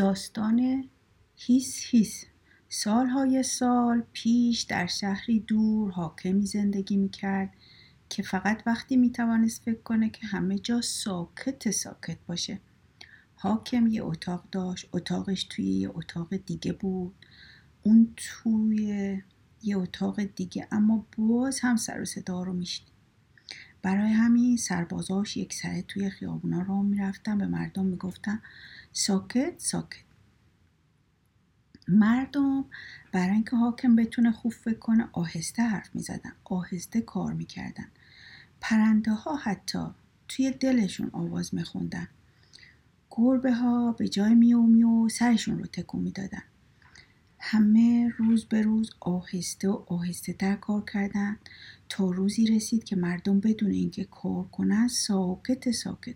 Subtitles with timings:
[0.00, 0.88] داستان
[1.36, 2.24] هیس هیس.
[2.68, 7.52] سالهای سال پیش در شهری دور حاکمی زندگی می‌کرد
[8.08, 12.60] که فقط وقتی می‌توانست فکر کنه که همه جا ساکت ساکت باشه.
[13.34, 17.14] حاکم یه اتاق داشت اتاقش توی یه اتاق دیگه بود.
[17.82, 19.18] اون توی
[19.62, 22.82] یه اتاق دیگه اما باز هم سر و صدا رو می‌شد
[23.82, 28.42] برای همین سربازاش یک سره توی خیابونا را می‌رفتن به مردم می‌گفتن
[28.92, 30.04] ساکت ساکت.
[31.88, 32.64] مردم
[33.12, 37.88] برای اینکه حاکم بتونه خوب فکر کنه آهسته حرف می‌زدن آهسته کار می‌کردن.
[38.60, 39.86] پرنده ها حتی
[40.28, 42.08] توی دلشون آواز میخوندن.
[43.10, 46.42] گربه ها به جای میو میو سرشون رو تکون می‌دادن.
[47.38, 51.38] همه روز به روز آهسته و آهسته تر کار کردن
[51.88, 56.14] تا روزی رسید که مردم بدون اینکه کار کنن ساکت ساکت.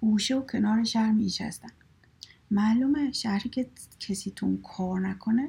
[0.00, 1.30] گوشه و کنار شهر می
[2.50, 5.48] معلومه شهری که کسی تون کار نکنه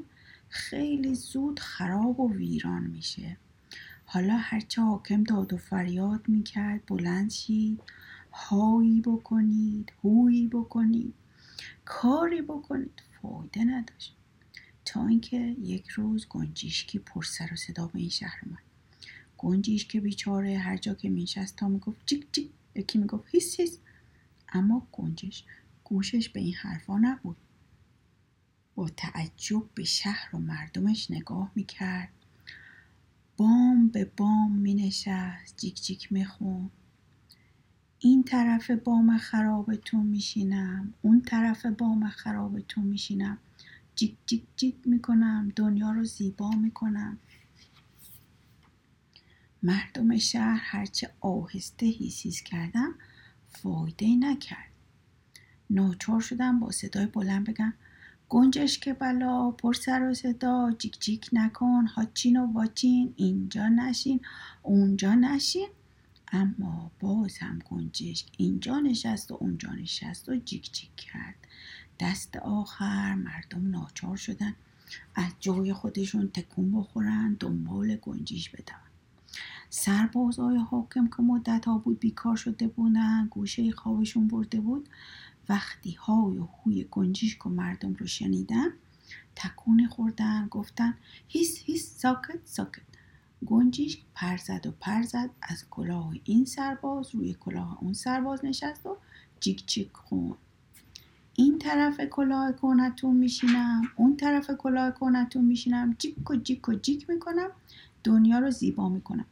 [0.50, 3.38] خیلی زود خراب و ویران میشه.
[4.06, 7.84] حالا هرچه حاکم داد و فریاد می‌کرد بلند شید
[8.32, 11.14] هایی بکنید هویی بکنید
[11.86, 13.04] کاری بکنید.
[13.22, 14.16] فایده نداشت.
[14.86, 18.60] تا اینکه یک روز گنجیشکی پر سر و صدا به این شهر اومد.
[19.38, 23.80] گنجیش که بیچاره هر جا که میشست تا می‌گفت جیک جیک یکی می‌گفت هیس هیس.
[24.54, 25.44] اما گنجش
[25.90, 27.38] گوشش به این حرفا نبود.
[28.76, 32.10] با تعجب به شهر و مردمش نگاه می‌کرد.
[33.38, 36.70] بام به بام می نشست جیک جیک می خون.
[38.00, 43.38] این طرف بام خرابتون میشینم اون طرف بام خرابتون میشینم.
[43.96, 47.18] جیک جیک جیک می‌کنم دنیا رو زیبا می‌کنم.
[49.64, 52.96] مردم شهر هرچه آهسته هیسیز کردم
[53.48, 54.67] فایده نکرد.
[55.70, 57.74] ناچار شدم با صدای بلند بگم
[58.30, 64.20] گنجش که بلا پر سر و صدا جیک جیک نکن هاچین و واچین اینجا نشین
[64.64, 65.68] اونجا نشین.
[66.32, 71.36] اما باز هم گنجش اینجا نشست و اونجا نشست و جیک جیک کرد.
[72.00, 74.56] دست آخر مردم ناچار شدن.
[75.16, 78.88] از جای خودشون تکون بخورن دنبال گنجیش بدون
[79.70, 84.90] سربازای حاکم که مدت ها بود بیکار شده بودن گوشه خوابشون برده بود.
[85.50, 88.68] وقتی های و هوی گنجیشک و مردم رو شنیدن
[89.36, 90.98] تکون خوردن گفتن
[91.28, 92.82] هیس هیس ساکت ساکت.
[93.46, 98.86] گنجیشک پر زد و پر زد از کلاه این سرباز روی کلاه اون سرباز نشست
[98.86, 98.98] و
[99.40, 100.36] جیک جیک خون.
[101.36, 107.10] این طرف کلاه کنتون میشینم اون طرف کلاه کنتون میشینم جیک و جیک و جیک
[107.10, 107.50] می‌کنم
[108.04, 109.26] دنیا رو زیبا می‌کنم.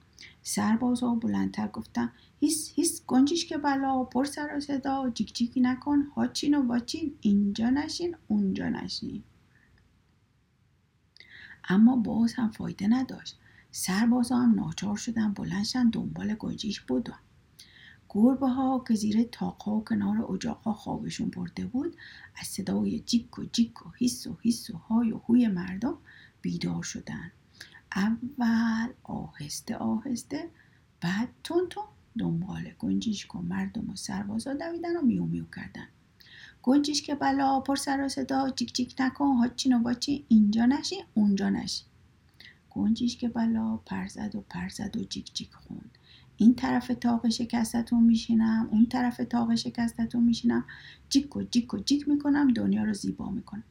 [0.43, 6.01] سربازها بلندتر گفتن هیس هیس گنجیش که بلا پر سر و صدا جیک جیکی نکن
[6.01, 9.23] هاچین و واچین اینجا نشین اونجا نشین.
[11.69, 13.37] اما باز هم فایده نداشت.
[13.71, 17.19] سربازا هم ناچار شدن بلندشن دنبال گنجیش بودن.
[18.09, 21.95] گربه ها که زیر تاقا و کنار اجاقا خوابشون برده بود
[22.35, 25.97] از صدای جیک و جیک و هیس و هیس و های و هوی مردم
[26.41, 27.31] بیدار شدن.
[27.95, 30.49] اول آهسته آهسته
[31.01, 31.83] بعد تون تون
[32.19, 35.87] دنبال گنجیشک و مردم و سربازا دویدن و میو میو کردن.
[36.63, 40.95] گنجیش که بلا پر سر و صدا جیک جیک نکن هاچین و باچی اینجا نشی
[41.13, 41.83] اونجا نشی.
[42.69, 45.97] گنجیش که بلا پرزد و پرزد و جیک جیک خوند.
[46.37, 50.65] این طرف تاق شکستتون میشینم اون طرف تاق شکستتون میشینم.
[51.09, 53.63] جیک و جیک و جیک می‌کنم دنیا رو زیبا می‌کنم.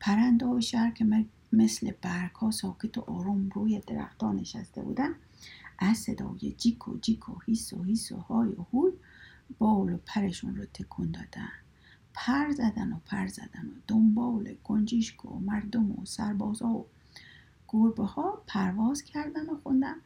[0.00, 5.14] پرنده و شهر که مثل برگ ها ساکت و آروم روی درختان نشسته بودن
[5.78, 8.92] از صدای جیک و جیک و هیس و هیس و های و هوی
[9.58, 11.50] بال و پرشون رو تکون دادن.
[12.14, 16.86] پر زدن و پر زدن و دنبال گنجیشک و مردم و سربازا و
[17.68, 19.96] گربه ها پرواز کردن و خوندن.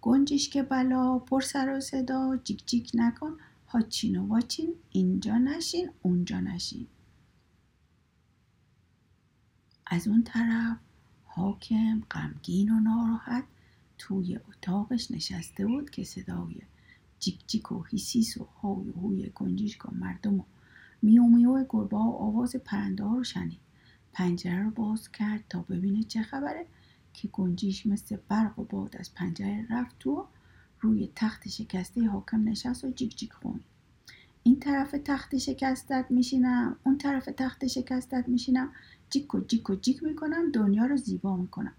[0.00, 3.36] گنجیشک بلا پر سر و صدا جیک جیک نکن.
[3.66, 6.86] هاچین و واچین اینجا نشین اونجا نشین.
[9.86, 10.76] از اون طرف
[11.24, 13.44] حاکم غمگین و ناراحت
[14.02, 16.56] توی اتاقش نشسته بود که صدای
[17.18, 20.44] جیک جیک و هیسیس و های و هوی گنجیشک و مردم و
[21.02, 23.60] میو میو گربه و آواز پرنده ها رو شنید.
[24.12, 26.66] پنجره رو باز کرد تا ببینه چه خبره
[27.14, 30.26] که گنجیش مثل برق و باد از پنجره رفت تو
[30.80, 33.64] روی تخت شکسته حاکم نشست و جیک جیک خوند
[34.42, 38.72] این طرف تخت شکستت میشینم اون طرف تخت شکستت میشینم.
[39.10, 41.72] جیک و جیک و جیک می‌کنم دنیا رو زیبا می‌کنم.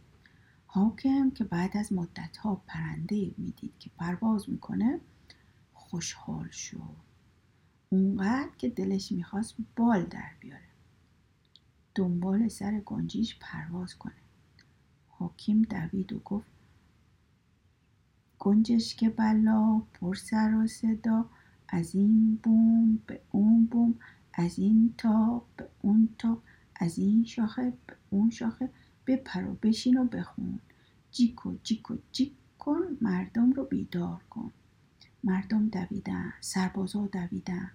[0.73, 4.99] حاکم که بعد از مدت ها پرنده می‌دید که پرواز می‌کنه
[5.73, 6.95] خوشحال شد.
[7.89, 10.69] اونقدر که دلش می‌خواست بال در بیاره.
[11.95, 14.13] دنبال سر گنجیش پرواز کنه.
[15.09, 16.51] حاکیم دوید و گفت
[18.39, 21.25] گنجش که بلا پر سر و صدا
[21.67, 23.95] از این بوم به اون بوم
[24.33, 26.41] از این تا به اون تا
[26.75, 28.69] از این شاخه به اون شاخه.
[29.07, 30.59] بپر و بشین و بخون.
[31.11, 31.55] جیک و
[32.11, 34.51] جیک کن مردم رو بیدار کن.
[35.23, 37.71] مردم دویدن سربازا دویدن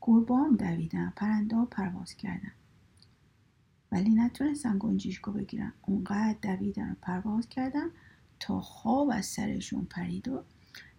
[0.00, 2.52] گربام دویدن پرنده پرواز کردن.
[3.92, 5.72] ولی نتونستن گنجیشکو بگیرن.
[5.82, 7.86] اونقدر دویدن و پرواز کردن
[8.40, 10.42] تا خواب از سرشون پرید و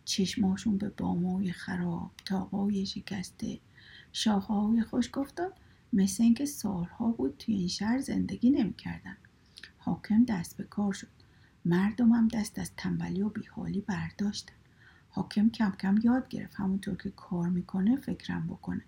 [0.06, 3.60] چشماشون به بامای خراب تاقای شکسته
[4.14, 5.54] شاخهای خشک افتاد
[5.94, 9.18] مثل اینکه سالها بود توی این شهر زندگی نمی‌کردن.
[9.88, 11.08] حاکم دست به کار شد.
[11.66, 14.54] هم دست از تنبلی و بیحالی برداشتن.
[15.10, 18.82] حاکم کم کم یاد گرفت همونطور که کار می‌کنه فکرم بکنه.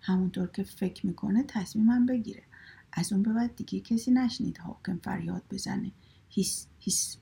[0.00, 2.42] همونطور که فکر می‌کنه تصمیمم بگیره.
[2.92, 5.92] از اون به بعد دیگه کسی نشنید حاکم فریاد بزنه.
[6.28, 7.16] هیس هیس.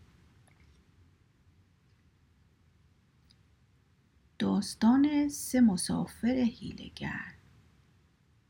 [4.38, 7.35] داستان سه مسافر هیلگر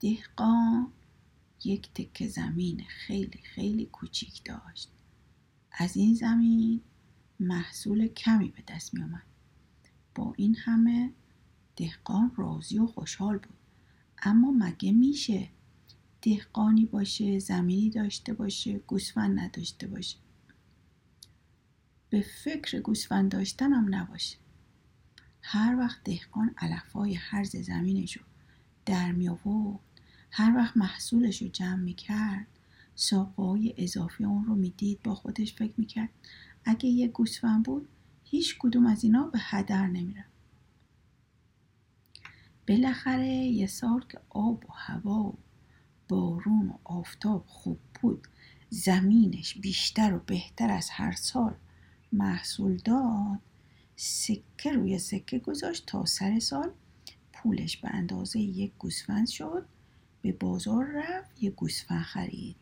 [0.00, 0.92] دهقان
[1.66, 4.90] یک تکه زمین خیلی خیلی کوچیک داشت.
[5.72, 6.80] از این زمین
[7.40, 9.22] محصول کمی به دست می اومد
[10.14, 11.12] با این همه
[11.76, 13.56] دهقان راضی و خوشحال بود.
[14.22, 15.48] اما مگه میشه
[16.22, 20.16] دهقانی باشه زمینی داشته باشه گوسفند نداشته باشه؟
[22.10, 24.36] به فکر گوسفند داشتن هم نباشه.
[25.42, 28.20] هر وقت دهقان علفای هرز زمینشو
[28.86, 29.93] در می آورد
[30.36, 32.46] هر وقت محصولش رو جمع می کرد
[32.94, 36.08] ساقه اضافی اون رو می‌دید با خودش فکر می‌کرد.
[36.64, 37.88] اگه یه گوسفند بود
[38.24, 40.24] هیچ کدوم از اینا به هدر نمیره
[42.68, 45.38] بالاخره یه سال که آب و هوا و
[46.08, 48.28] بارون و آفتاب خوب بود
[48.70, 51.54] زمینش بیشتر و بهتر از هر سال
[52.12, 53.38] محصول داد.
[53.96, 56.70] سکه روی سکه گذاشت تا سر سال
[57.32, 59.66] پولش به اندازه یک گوسفند شد.
[60.24, 62.56] به بازار رفت یک گوسفند خرید.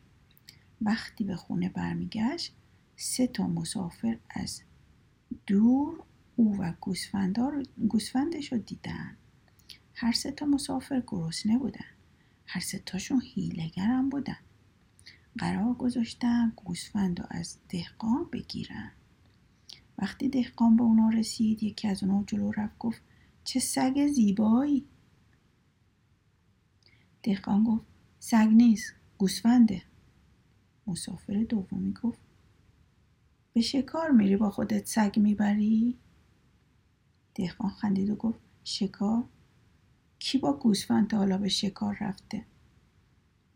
[0.80, 2.54] وقتی به خونه برمیگشت
[2.96, 4.62] سه تا مسافر از
[5.46, 6.02] دور
[6.36, 6.72] او و
[7.88, 9.16] گوسفندش رو دیدن.
[9.94, 11.84] هر سه تا مسافر گرسنه بودن.
[12.46, 14.38] هر سه تاشون هیلگر هم بودن.
[15.38, 18.92] قرار گذاشتن گوسفند رو از دهقان بگیرن.
[19.98, 23.02] وقتی دهقان به اونا رسید یکی از اونا جلو رفت گفت
[23.44, 24.84] چه سگ زیبایی!
[27.22, 27.84] دهقان گفت
[28.18, 29.82] سگ نیست گوسفنده
[30.86, 32.18] مسافر دومی گفت
[33.52, 35.98] به شکار میری با خودت سگ می‌بری؟
[37.34, 39.24] دهقان خندید و گفت شکار؟
[40.18, 42.44] کی با گوسفند حالا به شکار رفته؟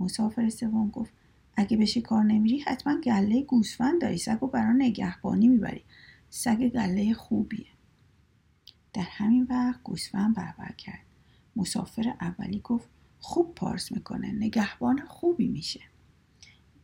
[0.00, 1.12] مسافر سوم گفت
[1.56, 5.82] اگه به شکار نمیری حتما گله گوسفند داری سگ و برای نگهبانی می‌بری
[6.30, 7.66] سگ گله خوبیه
[8.92, 11.02] در همین وقت گوسفند بربر کرد
[11.56, 12.88] مسافر اولی گفت
[13.28, 15.80] خوب پارس می‌کنه نگهبان خوبی میشه.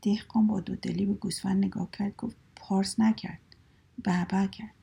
[0.02, 3.40] دهقان با دو دلی به گوسفند نگاه کرد گفت پارس نکرد
[4.04, 4.74] بعبع کرد.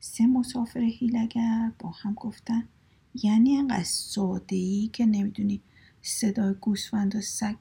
[0.00, 2.68] سه مسافر هیلگر با هم گفتن
[3.14, 5.60] یعنی انقدر ساده ای که نمی‌دونی
[6.02, 7.56] صدای گوسفند و سگ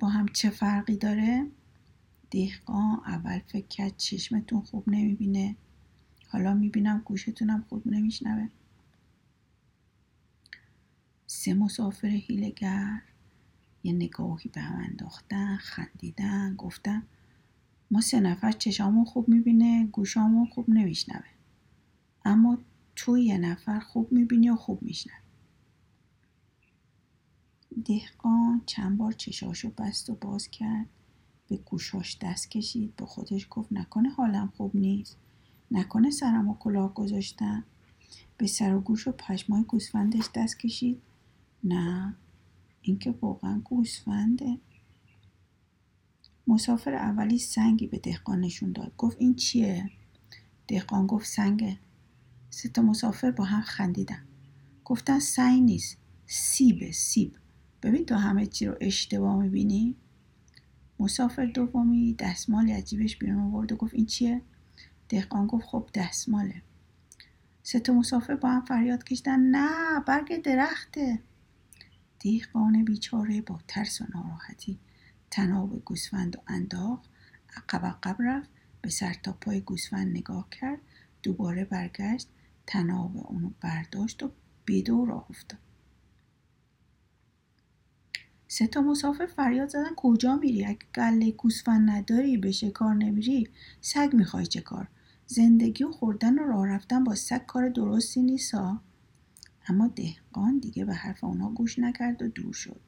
[0.00, 1.46] با هم چه فرقی داره؟
[2.30, 5.56] دهقان اول فکر کرد چشمتون خوب نمی‌بینه.
[6.28, 8.48] حالا می‌بینم گوشتونم خوب نمیشنوه.
[11.32, 13.02] سه مسافر هیلگر
[13.82, 17.02] یه نگاهی به هم انداختن خندیدن گفتن
[17.90, 21.28] ما سه نفر چشامون خوب می‌بینه گوشامون خوب نمیشنوه.
[22.24, 22.58] اما
[22.96, 25.16] تو یه نفر خوب می‌بینی و خوب میشنوه
[27.84, 30.86] دهقان چند بار چشاشو بست و باز کرد.
[31.48, 32.96] به گوشاش دست کشید.
[32.96, 35.16] به خودش گفت نکنه حالم خوب نیست.
[35.70, 37.64] نکنه سرم و کلاه گذاشتم.
[38.36, 41.02] به سر و گوش و پشمای گوسفندش دست کشید.
[41.64, 42.16] نه.
[42.82, 44.58] اینکه واقعا گوسفنده.
[46.46, 48.92] مسافر اولی سنگی به دهقان نشون داد.
[48.96, 49.90] گفت این چیه؟
[50.68, 51.78] دهقان گفت سنگه.
[52.50, 54.24] سه تا مسافر با هم خندیدن.
[54.84, 55.98] گفتن سنگ نیست.
[56.26, 57.36] سیبه سیب.
[57.82, 59.96] ببین تو همه چی رو اشتباه می‌بینی؟
[60.98, 64.42] مسافر دومی دستمالی عجیبش بیرون آورد و گفت این چیه؟
[65.08, 66.62] دهقان گفت خب دستماله.
[67.62, 69.40] سه تا مسافر با هم فریاد کشیدن.
[69.40, 71.22] نه برگ درخته.
[72.20, 74.78] دهقان بیچاره با ترس و ناراحتی
[75.30, 77.10] تناب گوسفند و انداخت
[77.56, 78.50] عقب عقب رفت
[78.82, 80.80] به سر تا پای گوسفند نگاه کرد
[81.22, 82.28] دوباره برگشت
[82.66, 84.32] تناب اونو برداشت و
[84.64, 85.60] بیدو راه افتاد.
[88.48, 93.48] سه تا مسافر فریاد زدن کجا میری؟ اگه گله گوسفند نداری به شکار نمیری
[93.80, 94.88] سگ می‌خوای چه کار؟
[95.26, 98.80] زندگی و خوردن و راه رفتن با سگ کار درستی نیستا
[99.68, 102.80] اما دهقان دیگه به حرف اونا گوش نکرد و دور شد.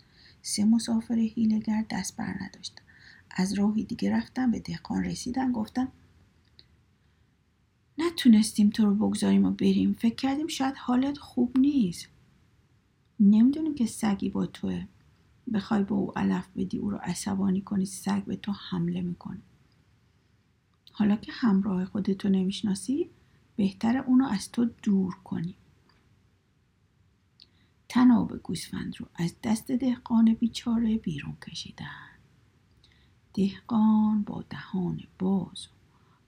[0.42, 2.82] سه مسافر هیلگر دست بر نداشتن.
[3.30, 5.88] از راهی دیگه رفتن به دهقان رسیدن گفتن
[7.98, 9.92] نتونستیم تو رو بگذاریم و بریم.
[9.92, 12.08] فکر کردیم شاید حالت خوب نیست.
[13.20, 14.86] نمی‌دونیم که سگی با توه.
[15.52, 19.40] بخوای به او علف بدی او رو عصبانی کنی سگ به تو حمله می‌کنه.
[20.92, 23.10] حالا که همراه خودتو نمی‌شناسی
[23.56, 25.54] بهتر اونو از تو دور کنی.
[28.22, 31.86] تناب گوسفند رو از دست دهقان بیچاره بیرون کشیدن.
[33.34, 35.70] دهقان با دهان باز و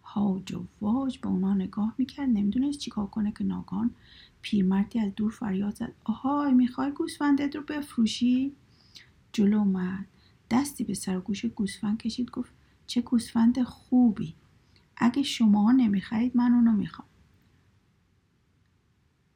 [0.03, 3.91] هاج و واج به اونا نگاه می‌کرد نمی‌دونست چیکار کنه که ناگان
[4.43, 5.93] پیرمردی از دور فریاد زد.
[6.05, 8.53] آهای می‌خوای گوسفندت رو بفروشی؟
[9.33, 10.07] جلو اومد.
[10.51, 12.53] دستی به سر گوش گوسفند کشید گفت
[12.87, 14.35] چه گوسفند خوبی.
[14.97, 17.09] اگه شما نمی‌خرید من اونو می‌خوام.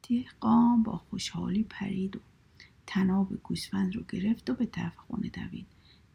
[0.09, 2.19] دهقان با خوشحالی پرید و
[2.91, 5.67] تناب گوسفند رو گرفت و به طرف خونه دوید.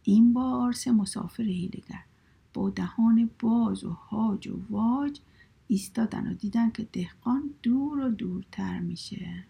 [0.02, 2.04] این بار سه مسافر هیلگر
[2.54, 5.20] با دهان باز و هاج و واج
[5.68, 9.44] ایستادن و دیدن که دهقان دور و دورتر میشه.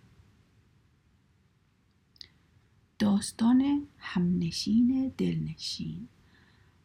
[2.98, 6.08] داستان همنشین دلنشین.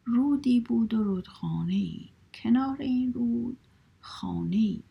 [0.06, 3.58] رودی بود و رودخانه ای کنار این رود
[4.00, 4.84] خانه ای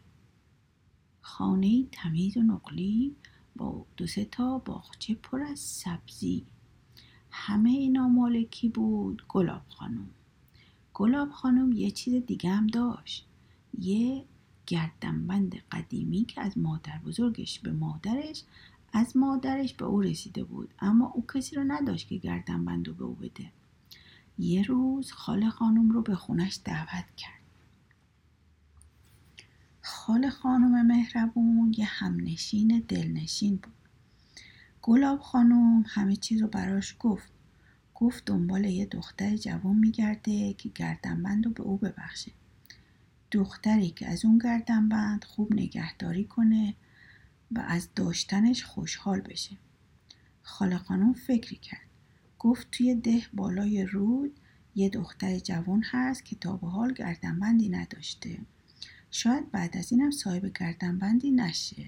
[1.21, 3.17] خانه ای تمیز و نقلی
[3.59, 6.47] با دو سه تا باغچه پر از سبزی.
[7.31, 10.11] همه اینا مالکی بود گلاب خانم.
[10.95, 13.27] گلاب خانم یه چیز دیگه هم داشت.
[13.79, 14.25] یه
[14.67, 18.43] گردنبند قدیمی که از مادر بزرگش به مادرش
[18.93, 20.75] از مادرش به او رسیده بود.
[20.81, 23.53] اما او کسی رو نداشت که گردنبند رو به او بده.
[24.39, 27.38] یه روز خاله خانم رو به خونش دعوت کرد.
[29.89, 33.73] خاله خانم مهربون یه همنشین دلنشین بود.
[34.83, 37.33] گلاب خانم همه چیز رو براش گفت.
[37.95, 42.33] گفت دنبال یه دختر جوان میگرده که گردنبند رو به او ببخشه.
[43.31, 46.75] دختری که از اون گردنبند خوب نگهداری کنه
[47.51, 49.57] و از داشتنش خوشحال بشه.
[50.43, 51.89] خاله خانم فکری کرد.
[52.39, 54.41] گفت توی ده بالای رود
[54.75, 58.39] یه دختر جوان هست که تا به حال گردنبندی نداشته.
[59.19, 61.87] شاید بعد از اینم صاحب گردنبندی نشه.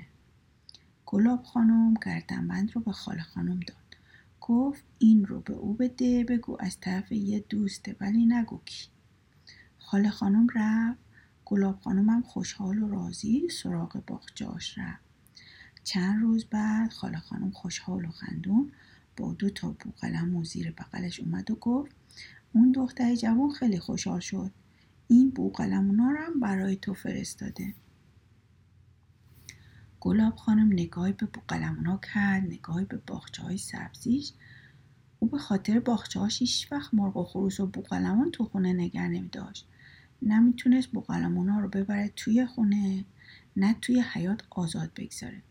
[1.07, 3.97] گلاب خانم گردنبند رو به خاله خانم داد.
[4.41, 8.89] گفت این رو به او بده بگو از طرف یه دوسته ولی نگو کی.
[9.79, 10.99] خاله خانم رفت.
[11.45, 15.05] گلاب خانم خوشحال و راضی سراغ باغچه‌اش رفت.
[15.85, 18.73] چند روز بعد خاله خانم خوشحال و خندون
[19.17, 21.95] با دو تا بوقلم و زیر بغلش اومد و گفت
[22.53, 24.51] اون دختر جوان خیلی خوشحال شد.
[25.11, 27.75] این بوقلمونا رو هم برای تو فرستاده.
[30.01, 34.33] گلاب خانم نگاهی به بوقلمونا کرد نگاهی به باخچه های سبزیش.
[35.19, 39.09] او به خاطر باخچه هاش هیچ وقت مرغ و خروس و بوقلمون تو خونه نگر
[39.09, 39.69] نمی داشت
[40.23, 43.05] نمی‌تونست بوقلمونا رو ببره توی خونه
[43.57, 45.43] نه توی حیات آزاد بگذاره.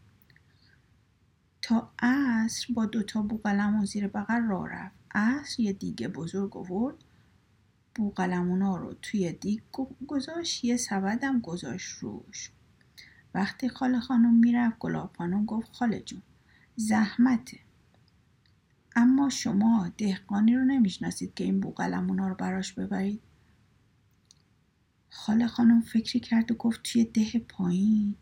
[1.61, 4.95] تا عصر با دوتا بوقلمون زیر بغل راه رفت.
[5.15, 6.95] عصر یه دیگه بزرگ آورد.
[7.95, 9.61] بوقلمونا رو توی دیگ
[10.07, 12.51] گذاشت یه سبدم گذاشت روش.
[13.33, 16.21] وقتی خاله خانم می‌رفت گلاب خانم گفت خاله جون
[16.75, 17.59] زحمته.
[18.95, 23.21] اما شما دهقانی رو نمی‌شناسید که این بوقلمونا رو براش ببرید؟
[25.09, 28.15] خاله خانم فکری کرد و گفت توی ده پایین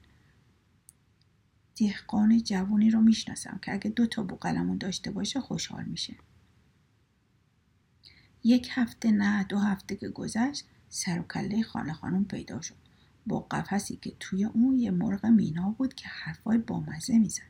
[1.75, 6.15] دهقان جوانی رو می‌شناسم که اگه دو تا بوقلمون داشته باشه خوشحال میشه.
[8.43, 12.75] یک هفته نه دو هفته که گذشت سر و کله خانه خانم پیدا شد.
[13.27, 17.41] با قفسی که توی اون یه مرغ مینا بود که حرفای بامزه می‌زد.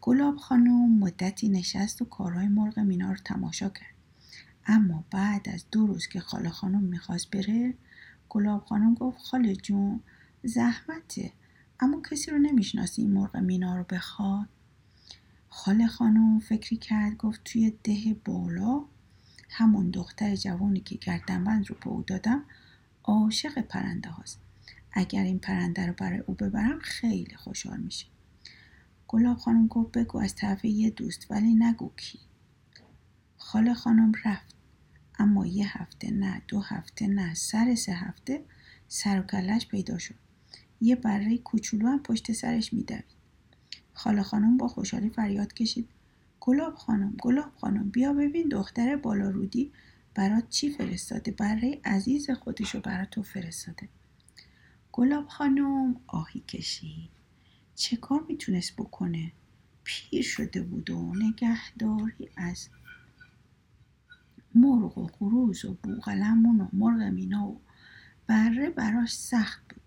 [0.00, 3.94] گلاب خانم مدتی نشست و کارهای مرغ مینا رو تماشا کرد.
[4.66, 7.74] اما بعد از دو روز که خاله خانم می‌خواست بره
[8.28, 10.00] گلاب خانم گفت خاله جون
[10.44, 11.32] زحمته.
[11.80, 14.48] اما کسی رو نمی‌شناسی این مرغ مینا رو بخواد؟
[15.48, 18.84] خاله خانم فکری کرد گفت توی ده بالا
[19.62, 22.44] همون دختر جوانی که گردنبند رو به او دادم
[23.04, 24.40] عاشق پرنده هاست.
[24.92, 28.06] اگر این پرنده رو برای او ببرم خیلی خوشحال میشه.
[29.08, 32.18] گلاب خانم گفت بگو از طرف یه دوست ولی نگو کی.
[33.36, 34.54] خاله خانم رفت.
[35.18, 38.44] اما یه هفته نه دو هفته نه سر سه هفته
[38.88, 40.14] سر و کلش پیدا شد.
[40.80, 43.04] یه بره کوچولو هم پشت سرش میدوید.
[43.92, 45.88] خاله خانم با خوشحالی فریاد کشید.
[46.44, 49.72] گلاب خانم گلاب خانم بیا ببین دختر بالارودی
[50.14, 53.88] برات چی فرستاده برای عزیز خودشو برات تو فرستاده.
[54.92, 57.10] گلاب خانم آهی کشید.
[57.74, 59.32] چه کار می‌تونست بکنه؟
[59.84, 62.68] پیر شده بود و نگهداری از
[64.54, 67.60] مرغ و خروز و بوغلمون و مرغ مینا و
[68.26, 69.82] بره براش سخت بود.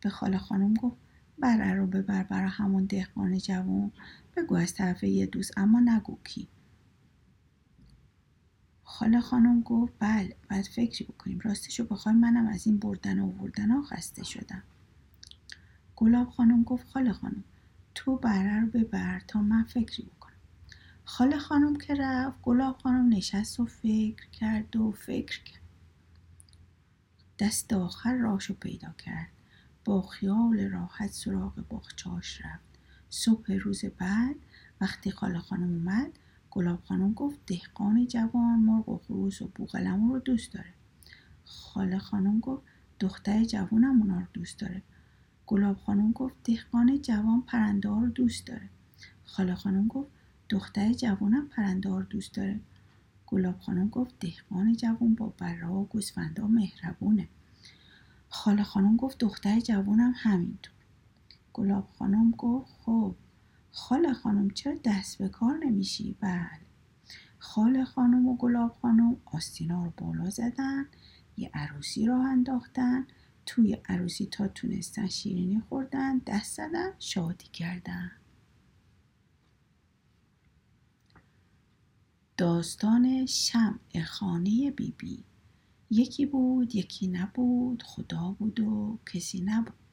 [0.00, 0.96] به خاله خانم گفت
[1.38, 3.92] بره رو ببر برا همون دهقان جوون.
[4.36, 6.48] بگو از طرف یه دوست اما نگو کی.
[8.84, 11.40] خاله خانم گفت بله باید فکری بکنیم.
[11.40, 14.62] راستشو بخوای منم از این بردن و آوردن ها خسته شدم.
[15.96, 17.44] گلاب خانم گفت خاله خانم
[17.94, 20.36] تو بره رو ببر تا من فکری بکنم.
[21.04, 25.62] خاله خانم که رفت گلاب خانم نشست و فکر کرد و فکر کرد.
[27.38, 29.28] دست آخر راشو پیدا کرد.
[29.84, 32.65] با خیال راحت سراغ باغچهاش رفت.
[33.16, 34.36] صبح روز بعد
[34.80, 36.18] وقتی خاله خانم اومد
[36.50, 40.72] گلاب خانم گفت دهقان جوان مرغ و خروس و بوغلمون رو دوست داره.
[41.44, 42.62] خاله خانم گفت
[43.00, 44.82] دختر جوانم اونا رو دوست داره.
[45.46, 48.68] گلاب خانم گفت دهقان جوان پرنده رو دوست داره.
[49.24, 50.10] خاله خانم گفت
[50.48, 52.60] دختر جوانم پرنده رو دوست داره.
[53.26, 57.28] گلاب خانم گفت دهقان جوان با برا و گوسفندا مهربونه.
[58.28, 60.75] خاله خانم گفت دختر جوانم همینطور.
[61.56, 63.14] گلاب خانم گفت خب
[63.70, 66.60] خاله خانم چرا دست به کار نمیشی؟ بله.
[67.38, 70.86] خاله خانم و گلاب خانم آستینا رو بالا زدن
[71.36, 73.06] یه عروسی راه انداختن
[73.46, 78.10] توی عروسی تا تونستن شیرینی خوردن دست زدن شادی کردن.
[82.36, 84.92] داستان شمع خانه بیبی.
[84.98, 85.24] بی.
[85.90, 89.85] یکی بود یکی نبود خدا بود و کسی نبود.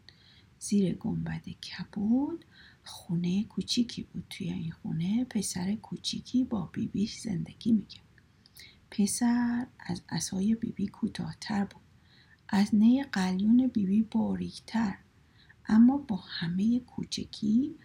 [0.63, 2.45] زیر گنبد کبود.
[2.83, 5.25] خونه کوچیکی بود توی این خونه.
[5.25, 8.03] پسر کوچیکی با بیبیش زندگی می‌کرد.
[8.91, 11.81] پسر از اسای بیبی کوتاهتر بود.
[12.49, 14.95] از نی قلیون بیبی باریکتر.
[15.65, 17.75] اما با همه کوچکی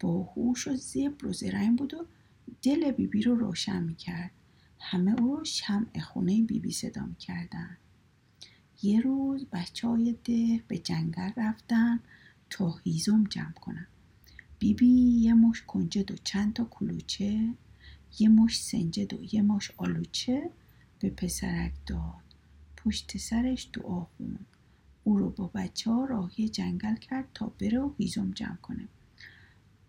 [0.00, 2.06] باهوش و زبر و زرنگ بود و
[2.62, 4.30] دل بیبی رو روشن می‌کرد.
[4.78, 7.76] همه او رو شمع خونه بیبی صدا می‌کردن.
[8.82, 12.00] یه روز بچه های ده به جنگل رفتن.
[12.50, 13.86] تا هیزم جمع کنن
[14.58, 14.86] بیبی
[15.20, 17.54] یه مش کنجد و چند تا کلوچه
[18.18, 20.50] یه مش سنجد و یه مش آلوچه
[21.00, 22.28] به پسرک داد.
[22.76, 24.38] پشت سرش دعا خون
[25.04, 28.88] او رو با بچه ها راهی جنگل کرد تا بره و هیزم جمع کنه.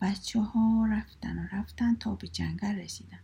[0.02, 3.20] بچه ها رفتن و رفتن تا به جنگل رسیدن.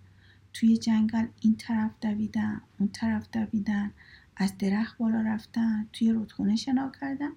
[0.54, 3.92] توی جنگل این طرف دویدن اون طرف دویدن.
[4.38, 7.32] از درخت بالا رفتن توی رودخونه شنا کردن.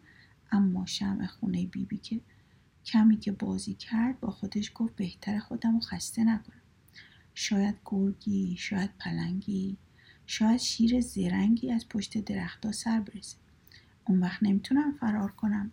[0.53, 2.21] اما شمع خونه بیبی بی که
[2.85, 6.63] کمی که بازی کرد با خودش گفت بهتر خودم رو خسته نکنم.
[7.35, 9.77] شاید گرگی شاید پلنگی
[10.27, 13.37] شاید شیر زرنگی از پشت درختها سر برسه.
[14.09, 15.73] اون وقت نمی‌تونم فرار کنم.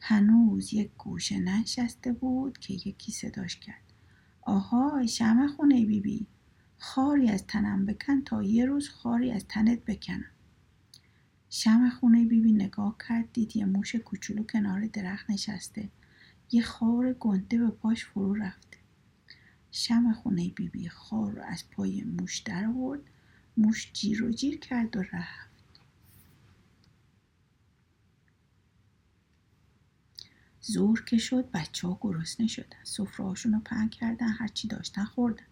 [0.00, 3.82] هنوز یک گوشه ننشسته بود که یکی صداش کرد.
[4.42, 6.26] آها شمع خونه بیبی بی.
[6.78, 10.33] خاری از تنم بکن تا یه روز خاری از تنت بکنم.
[11.56, 15.88] شم خونه بیبی نگاه کرد دید یه موش کوچولو کنار درخت نشسته.
[16.52, 18.78] یه خار گنده به پاش فرو رفته
[19.70, 23.00] شم خونه بیبی خار رو از پای موش در آورد.
[23.56, 25.50] موش جیر و جیر کرد و رفت.
[30.60, 32.84] زور که شد بچه ها گرسنه شدن.
[32.84, 35.46] سفره رو پهن کردن هرچی داشتن خوردن.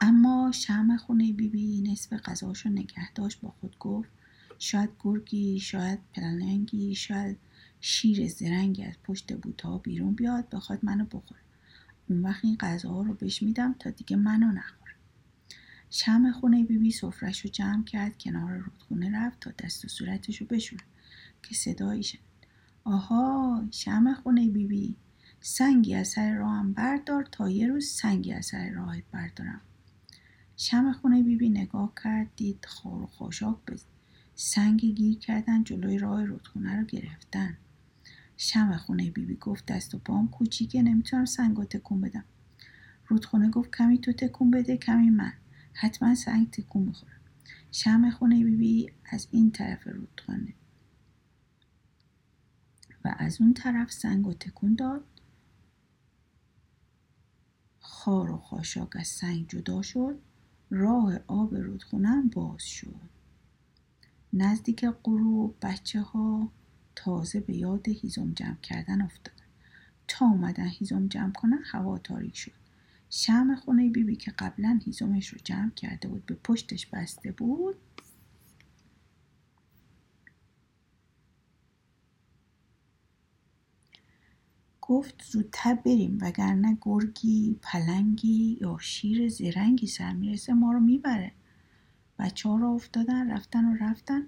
[0.00, 4.15] اما شم خونه بیبی بی نصف غذاشو نگه داشت با خود گفت
[4.58, 7.38] شاید گرگی شاید پلنگی شاید
[7.80, 11.40] شیر زرنگی از پشت بوتا بیرون بیاد بخواد منو بخوره.
[12.08, 14.94] اون وقت این غذاها رو بهش میدم تا دیگه منو نخوره.
[15.90, 20.46] شم خونه بیبی سفرش رو جمع کرد کنار رودخونه رفت تا دست و صورتش رو
[20.46, 20.82] بشونه
[21.42, 22.18] که صدایی شد
[22.84, 24.96] آها شم خونه بیبی.
[25.40, 29.60] سنگی از سر راهم بردار تا یه روز سنگی از سر راهت بردارم.
[30.56, 33.76] شم خونه بیبی نگاه کرد دید خار و خاشاک به
[34.38, 37.56] سنگ گیر کردن جلوی راه رودخونه رو گرفتن.
[38.36, 42.24] شم خونه بیبی گفت دست و پام کوچیکه نمی‌تونم سنگ تکون بدم.
[43.06, 45.32] رودخونه گفت کمی تو تکون بده کمی من.
[45.72, 47.12] حتما سنگ تکون می‌خوره.
[47.72, 50.54] شم خونه بیبی از این طرف رودخانه.
[53.04, 55.04] و از اون طرف سنگ و تکون داد.
[57.80, 60.18] خار و خاشاک از سنگ جدا شد.
[60.70, 63.15] راه آب رودخونم باز شد.
[64.36, 66.52] نزدیک غروب بچه ها
[66.96, 69.46] تازه به یاد هیزم جمع کردن افتادن.
[70.08, 72.52] تا اومدن هیزم جمع کنن هوا تاریک شد.
[73.10, 77.76] شم خونه بیبی بی که قبلا هیزمش رو جمع کرده بود به پشتش بسته بود.
[84.80, 91.32] گفت زودتر بریم وگرنه گرگی پلنگی یا شیر زرنگی سر می‌رسه ما رو می‌بره.
[92.18, 94.22] بچه ها را افتادن رفتن و رفتن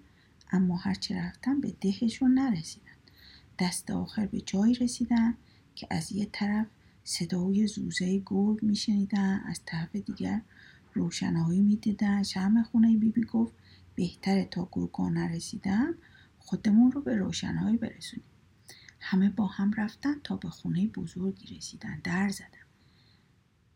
[0.53, 2.93] اما هرچی رفتن به دهشون نرسیدن.
[3.59, 5.35] دست آخر به جایی رسیدن
[5.75, 6.67] که از یه طرف
[7.05, 10.43] صدای زوزه گرگ میشنیدن از طرف دیگر
[10.95, 12.23] روشنایی می‌دیدن.
[12.23, 13.53] شم خونه بیبی بی گفت
[13.95, 15.95] بهتره تا گرگا نرسیدن
[16.39, 18.27] خودمون رو به روشنهایی برسونیم.
[19.01, 22.01] همه با هم رفتن تا به خونه بزرگی رسیدن.
[22.05, 22.49] در زدن.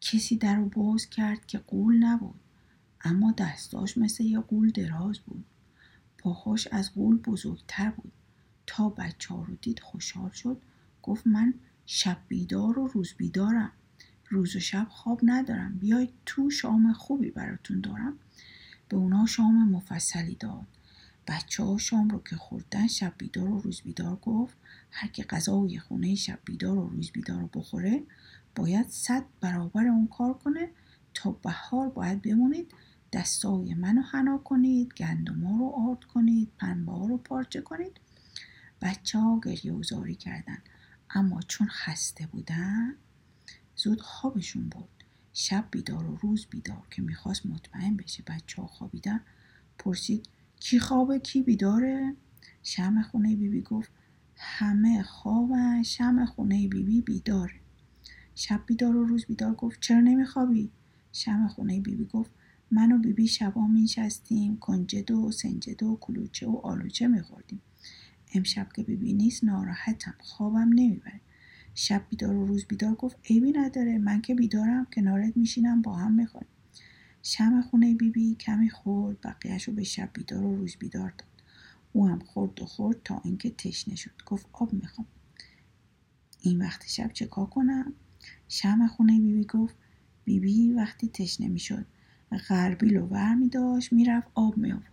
[0.00, 2.40] کسی در رو باز کرد که قول نبود.
[3.04, 5.44] اما دستاش مثل یه قول دراز بود.
[6.18, 8.12] پاهاش از قول بزرگتر بود.
[8.66, 10.62] تا بچه ها رو دید خوشحال شد.
[11.02, 11.54] گفت من
[11.86, 13.72] شب بیدار و روز بیدارم.
[14.28, 15.78] روز و شب خواب ندارم.
[15.78, 18.18] بیاید تو شام خوبی براتون دارم.
[18.88, 20.66] به اونا شام مفصلی داد.
[21.28, 24.56] بچه ها شام رو که خوردن شب بیدار و روز بیدار گفت
[24.90, 28.02] هر که غذای خونه شب بیدار و روز بیدار رو بخوره
[28.54, 30.68] باید صد برابر اون کار کنه
[31.14, 32.74] تا بهار باید بمونید.
[33.12, 38.00] دستای منو حنا کنید گندما رو آرد کنید پنبه ها رو پارچه کنید.
[38.82, 40.58] بچه ها گریه و زاری کردن.
[41.10, 42.94] اما چون خسته بودن
[43.76, 44.88] زود خوابشون بود
[45.32, 49.20] شب بیدار و روز بیدار که می‌خواست مطمئن بشه بچه ها خوابیدن
[49.78, 50.28] پرسید
[50.60, 52.16] کی خوابه؟ کی بیداره؟
[52.62, 53.90] شم خونه بیبی بی گفت
[54.36, 57.54] همه خوابن شم خونه بیبی بی بیداره.
[58.34, 60.70] شب بیدار و روز بیدار گفت چرا نمیخوابی؟
[61.12, 62.30] شم خونه بیبی بی گفت
[62.74, 67.62] من و بیبی شبا مینشستیم کنجد و سنجد و کلوچه و آلوچه میخوردیم.
[68.34, 71.20] امشب که بیبی نیست ناراحتم خوابم نمی‌بره.
[71.74, 76.12] شب بیدار و روز بیدار گفت عیبی نداره من که بیدارم کنارت میشینم با هم
[76.12, 76.48] می‌خوریم.
[77.22, 81.28] شم خونه بیبی کمی خورد بقیهش رو به شب بیدار و روز بیدار داد.
[81.92, 84.10] او هم خورد و خورد تا اینکه تشنه شد.
[84.26, 85.06] گفت آب می‌خوام.
[86.40, 87.92] این وقت شب چه کار کنم؟
[88.48, 89.74] شم خونه بیبی گفت
[90.24, 91.86] بیبی وقتی تشنه می‌شد.
[92.36, 94.92] غربیل و ور می داشت می‌رفت آب می آورد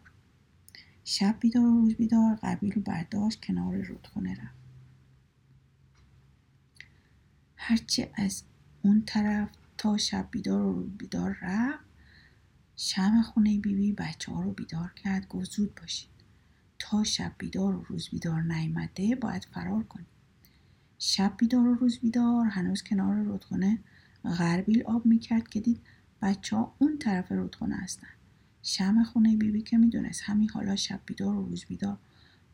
[1.04, 4.60] شب بیدار و روز بیدار غربیل و برداشت کنار رودخونه رفت.
[7.56, 8.44] هرچی از
[8.82, 11.86] اون طرف تا شب بیدار و روز بیدار رفت
[12.76, 16.10] شم خونه بیبی بچه ها رو بیدار کرد گفت زود باشید.
[16.80, 20.08] تا شب بیدار و روز بیدار نیامده باید فرار کنید
[21.00, 23.80] شب بیدار و روز بیدار هنوز کنار رودخونه
[24.24, 25.82] غربیل آب می‌کرد که دید
[26.22, 28.08] بچه ها اون طرف رودخونه هستن.
[28.64, 31.98] شم خونه بیبی بی که می‌دونست همین حالا شب بیدار و روز بیدار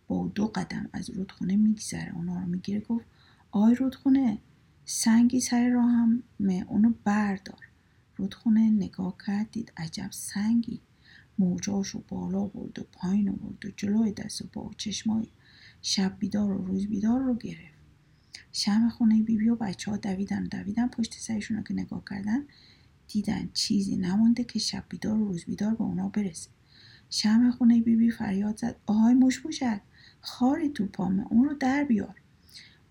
[0.07, 2.15] با دو قدم از رودخونه میگذره.
[2.15, 3.05] اونا رو می‌گیره گفت
[3.51, 4.37] آی رودخونه
[4.85, 7.59] سنگی سر راهمه اونو بردار.
[8.17, 10.79] رودخونه نگاه کرد دید عجب سنگی
[11.39, 15.27] موجاشو بالا برد و پایین برد و جلوی دست و با چشمای
[15.81, 17.75] شب بیدار و روز بیدار رو گرفت.
[18.51, 22.43] شم خونه بیبی و بچه ها دویدن دویدن پشت سرشون رو که نگاه کردن
[23.07, 26.49] دیدن چیزی نمونده که شب بیدار و روز بیدار به اونا برسه.
[27.09, 28.75] شم خونه بیبی فریاد زد.
[28.85, 29.81] آهای موش موشک
[30.21, 32.15] خاری تو پامه اون رو در بیار.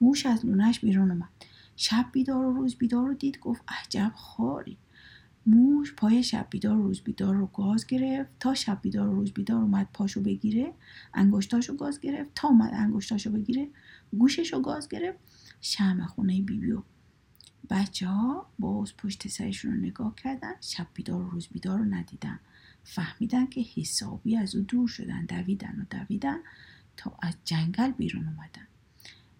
[0.00, 1.28] موش از لونش بیرون اومد.
[1.76, 4.76] شب بیدار و روز بیدار رو دید گفت عجب خاری.
[5.46, 8.30] موش پای شب بیدار و روز بیدار رو گاز گرفت.
[8.40, 10.72] تا شب بیدار و روز بیدار اومد پاشو بگیره
[11.14, 12.30] انگشتاشو گاز گرفت.
[12.34, 13.68] تا اومد انگشتاشو بگیره
[14.18, 15.18] گوششو گاز گرفت.
[15.60, 16.82] شم خونه بیبی و
[17.70, 22.40] بچه ها باز پشت سرشون رو نگاه کردن شب بیدار و روز بیدار رو ندیدن.
[22.84, 26.38] فهمیدن که حسابی از او دور شدن دویدن و دویدن
[26.96, 28.66] تا از جنگل بیرون اومدن.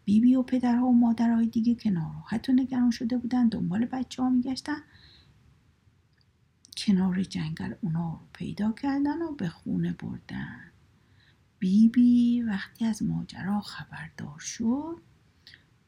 [0.05, 4.23] بیبی بی و پدرها و مادرهای دیگه که ناراحت و نگران شده بودن دنبال بچه
[4.23, 4.79] ها میگشتن.
[6.77, 10.61] کنار جنگل اونا رو پیدا کردن و به خونه بردن.
[11.59, 15.01] بیبی بی وقتی از ماجرا خبردار شد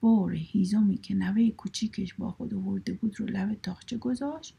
[0.00, 4.56] بار هیزمی که نوه کوچیکش با خود آورده بود رو لب تاخچه گذاشت.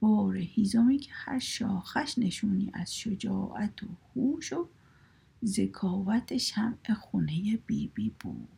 [0.00, 4.68] بار هیزمی که هر شاخش نشونی از شجاعت و خوش و
[5.44, 8.55] ذکاوت شمع خونه بیبی بی بود.